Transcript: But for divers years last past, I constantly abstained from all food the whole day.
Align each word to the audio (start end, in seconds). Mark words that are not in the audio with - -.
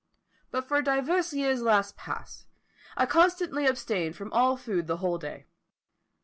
But 0.49 0.67
for 0.67 0.81
divers 0.81 1.31
years 1.31 1.61
last 1.61 1.95
past, 1.95 2.47
I 2.97 3.05
constantly 3.05 3.67
abstained 3.67 4.15
from 4.15 4.33
all 4.33 4.57
food 4.57 4.87
the 4.87 4.97
whole 4.97 5.19
day. 5.19 5.45